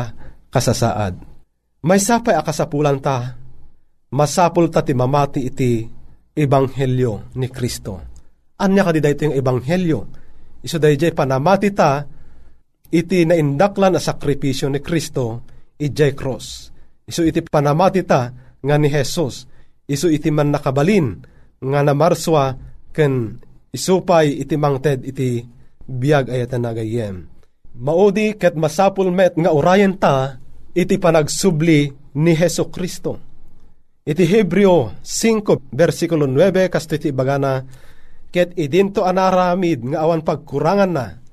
kasasaad. 0.48 1.14
May 1.84 2.00
sapay 2.00 2.38
akasapulan 2.38 3.02
ta, 3.02 3.36
masapul 4.14 4.70
ta 4.70 4.86
ti 4.86 4.94
mamati 4.94 5.42
iti 5.42 5.82
ebanghelyo 6.30 7.34
ni 7.34 7.50
Kristo. 7.50 8.14
Anya 8.62 8.86
ka 8.86 8.94
di 8.94 9.02
ito 9.02 9.26
yung 9.26 9.34
ebanghelyo? 9.34 9.98
Iso 10.62 10.78
dayjay 10.78 11.10
panamati 11.10 11.74
ta, 11.74 12.06
iti 12.94 13.26
naindaklan 13.26 13.98
na 13.98 14.00
sakripisyo 14.00 14.70
ni 14.70 14.78
Kristo, 14.78 15.42
ijay 15.82 16.14
cross. 16.14 16.70
Isu 17.04 17.26
iti 17.26 17.42
panamati 17.42 18.06
ta 18.06 18.30
nga 18.62 18.76
ni 18.78 18.86
Jesus. 18.86 19.50
Isu 19.84 20.08
iti 20.08 20.30
man 20.30 20.54
nakabalin 20.54 21.20
nga 21.60 21.80
namarswa 21.84 22.56
ken 22.94 23.42
isupay 23.74 24.40
iti 24.40 24.54
mangted 24.56 25.04
iti 25.04 25.44
biyag 25.84 26.30
ayatan 26.30 26.62
nagayem. 26.64 27.16
Maudi 27.74 28.38
ket 28.38 28.54
masapul 28.54 29.10
met 29.10 29.34
nga 29.34 29.50
urayan 29.50 29.98
ta 29.98 30.38
iti 30.72 30.96
panagsubli 30.96 31.90
ni 32.14 32.32
Heso 32.32 32.70
Kristo. 32.70 33.33
Iti 34.04 34.28
Hebreo 34.28 35.00
5 35.00 35.72
versikulo 35.72 36.28
9 36.28 36.68
kasto 36.68 36.92
iti 37.00 37.08
bagana 37.08 37.64
ket 38.28 38.52
idinto 38.52 39.00
anaramid 39.00 39.80
nga 39.80 40.04
awan 40.04 40.20
pagkurangan 40.20 40.92
na 40.92 41.24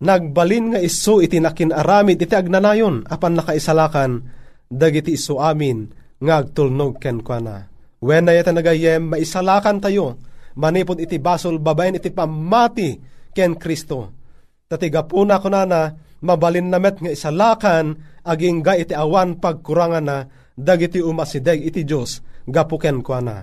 nagbalin 0.00 0.72
nga 0.72 0.80
isu 0.80 1.20
iti 1.20 1.36
nakinaramid 1.36 2.16
iti 2.16 2.32
agnanayon 2.32 3.04
apan 3.12 3.36
nakaisalakan 3.36 4.24
dagiti 4.72 5.20
isu 5.20 5.36
amin 5.36 5.92
nga 6.24 6.40
agtulnog 6.40 6.96
ken 6.96 7.20
na. 7.44 7.68
When 8.00 8.24
na 8.24 8.32
yata 8.32 8.56
nagayem 8.56 9.12
maisalakan 9.12 9.84
tayo 9.84 10.16
manipod 10.56 11.04
iti 11.04 11.20
basol 11.20 11.60
babaen 11.60 12.00
iti 12.00 12.08
pamati 12.08 13.04
ken 13.36 13.60
Kristo. 13.60 14.16
Tatiga 14.64 15.04
puna 15.04 15.36
ko 15.44 15.52
na 15.52 15.68
na 15.68 15.92
mabalin 16.24 16.72
namet 16.72 17.04
nga 17.04 17.12
isalakan 17.12 18.00
aging 18.24 18.64
ga 18.64 18.80
iti 18.80 18.96
awan 18.96 19.36
pagkurangan 19.36 20.04
na 20.08 20.24
dagiti 20.54 21.02
umasideg 21.02 21.62
iti 21.66 21.82
Diyos 21.82 22.22
gapuken 22.46 23.02
kwa 23.02 23.18
na. 23.20 23.36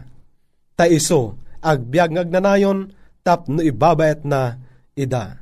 Ta 0.76 0.88
iso, 0.88 1.38
agbyag 1.62 2.16
ngagnanayon, 2.16 2.92
tap 3.22 3.46
no 3.52 3.62
ibabayat 3.62 4.26
na 4.26 4.58
ida. 4.98 5.38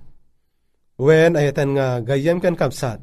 When 1.00 1.40
ayatan 1.40 1.80
nga 1.80 2.04
gayem 2.04 2.44
ken 2.44 2.60
kapsat, 2.60 3.00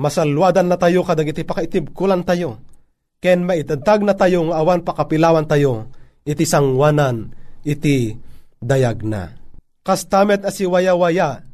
masalwadan 0.00 0.72
na 0.72 0.80
tayo 0.80 1.04
kadagiti 1.04 1.44
pakaitib 1.44 1.92
kulan 1.92 2.24
tayo. 2.24 2.64
Ken 3.20 3.44
maitagtag 3.44 4.00
na 4.00 4.16
tayo 4.16 4.48
nga 4.48 4.64
awan 4.64 4.80
pakapilawan 4.80 5.44
tayo, 5.44 5.92
iti 6.24 6.48
sangwanan, 6.48 7.36
iti 7.60 8.16
dayag 8.56 9.04
na. 9.04 9.36
Kastamet 9.84 10.48
asiwaya-waya, 10.48 11.44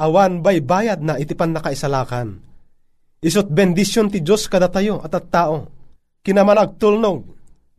awan 0.00 0.40
bay 0.40 0.64
bayad 0.64 1.04
na 1.04 1.20
iti 1.20 1.36
pan 1.36 1.52
nakaisalakan. 1.52 2.40
Isot 3.20 3.52
bendisyon 3.52 4.08
ti 4.08 4.24
Diyos 4.24 4.48
kada 4.48 4.72
tayo 4.72 5.04
at 5.04 5.12
at 5.12 5.28
tao. 5.28 5.68
Kinaman 6.20 6.60
agtulnog, 6.60 7.24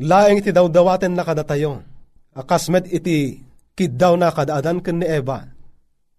laeng 0.02 0.42
iti 0.42 0.50
dawdawaten 0.50 1.14
na 1.14 1.22
kada 1.22 1.46
tayo. 1.46 1.86
Akasmet 2.34 2.90
iti 2.90 3.38
kiddaw 3.78 4.18
na 4.18 4.34
kadaadan 4.34 4.82
ken 4.82 4.98
ni 5.02 5.06
Eva. 5.06 5.46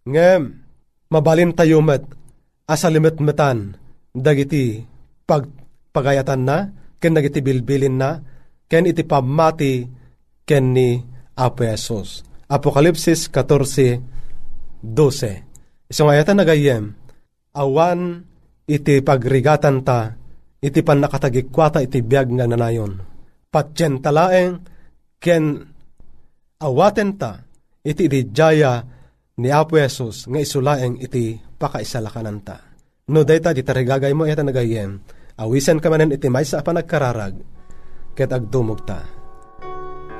Ngem, 0.06 0.42
mabalin 1.10 1.50
tayo 1.54 1.82
met, 1.82 2.06
asalimet-metan, 2.70 3.74
dagiti 4.14 4.86
pag 5.26 5.50
pagayatan 5.90 6.42
na, 6.46 6.70
ken 7.02 7.14
dagiti 7.14 7.42
bilbilin 7.42 7.96
na, 7.98 8.22
ken 8.70 8.86
iti 8.86 9.02
pamati, 9.02 9.86
ken 10.46 10.74
ni 10.74 11.02
Apo 11.32 11.64
Jesus. 11.64 12.22
Apokalipsis 12.46 13.32
14, 13.32 14.84
12. 14.84 15.88
Isang 15.88 16.08
ayatan 16.12 16.38
nagayem, 16.38 16.84
awan 17.56 18.28
iti 18.68 19.00
pagrigatan 19.00 19.80
ta, 19.80 20.21
iti 20.62 20.80
pan 20.86 21.02
nakatagikwata 21.02 21.82
iti 21.82 21.98
biyag 22.06 22.30
nga 22.38 22.46
nanayon. 22.46 23.02
Patyen 23.50 23.98
talaeng, 23.98 24.62
ken 25.18 25.58
awaten 26.62 27.18
ta, 27.18 27.42
iti 27.82 28.06
dijaya 28.06 28.86
ni 29.42 29.50
Apo 29.50 29.76
Jesus 29.76 30.30
nga 30.30 30.38
isulaeng 30.38 31.02
iti 31.02 31.36
pakaisalakanan 31.36 32.38
ta. 32.46 32.56
No 33.10 33.26
dayta 33.26 33.50
di 33.50 33.66
tarigagay 33.66 34.14
mo 34.14 34.24
ita 34.24 34.46
nagayem, 34.46 35.02
awisan 35.36 35.82
ka 35.82 35.90
manen 35.90 36.14
iti 36.14 36.30
may 36.30 36.46
sa 36.46 36.62
panagkararag, 36.62 37.34
ket 38.14 38.30
agdumog 38.30 38.86
ta. 38.86 39.02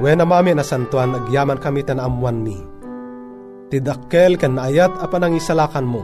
Wen 0.03 0.19
mami 0.19 0.51
na 0.59 0.67
santuan 0.67 1.15
agyaman 1.15 1.63
kami 1.63 1.87
tan 1.87 2.03
amuan 2.03 2.43
mi. 2.43 2.59
Tidakkel 3.71 4.35
kan 4.37 4.59
naayat 4.59 4.99
a 4.99 5.07
panangisalakan 5.07 5.87
mo. 5.87 6.03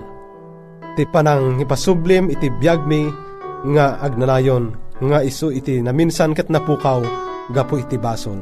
Ti 0.95 1.03
panang 1.11 1.59
ipasublim 1.59 2.31
iti 2.31 2.49
biyag 2.49 2.87
mi 2.87 3.28
nga 3.65 3.99
agnanayon 3.99 4.75
nga 4.99 5.23
isu 5.23 5.55
iti 5.55 5.83
naminsan 5.83 6.35
ket 6.35 6.51
napukaw 6.51 7.03
gapo 7.55 7.79
iti 7.79 7.99
basol. 7.99 8.39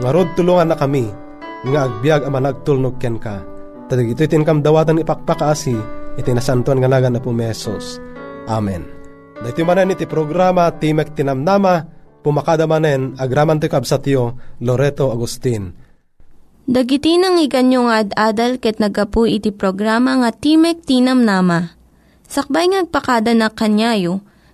Nga 0.00 0.10
rod 0.12 0.28
tulungan 0.36 0.72
na 0.72 0.76
kami 0.76 1.08
nga 1.72 1.88
agbyag 1.88 2.28
ama 2.28 2.40
nagtulnog 2.40 3.00
ken 3.00 3.16
ka. 3.16 3.40
Tadag 3.86 4.12
ito 4.12 4.22
itin 4.24 4.44
kam 4.44 4.60
dawatan 4.60 5.00
ipakpakaasi 5.00 5.76
iti 6.20 6.30
nasantuan 6.32 6.80
nga 6.80 6.90
nagan 6.90 7.16
na 7.16 7.20
pumesos. 7.22 8.00
Amen. 8.46 8.84
Dahiti 9.36 9.62
manan 9.66 9.92
iti 9.92 10.08
programa 10.08 10.72
Timek 10.72 11.12
Tinamnama 11.12 11.84
pumakadamanen 12.24 13.14
agraman 13.20 13.60
ti 13.60 13.68
kabsatyo 13.68 14.34
Loreto 14.64 15.12
Agustin. 15.12 15.70
Dagiti 16.66 17.14
nang 17.14 17.38
iganyo 17.38 17.86
nga 17.86 18.02
ad-adal 18.02 18.58
ket 18.58 18.82
nagapu 18.82 19.22
iti 19.30 19.54
programa 19.54 20.18
nga 20.18 20.34
Timek 20.34 20.82
Tinam 20.82 21.22
Nama. 21.22 21.70
Sakbay 22.26 22.74
ngagpakada 22.74 23.38
na 23.38 23.46
kanyayo, 23.54 24.18